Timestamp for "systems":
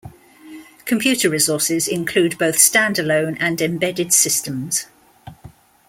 4.11-4.87